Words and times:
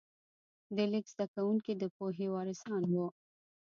د 0.75 0.77
لیک 0.91 1.05
زده 1.13 1.25
کوونکي 1.33 1.73
د 1.77 1.83
پوهې 1.95 2.27
وارثان 2.35 2.81
وو. 2.93 3.07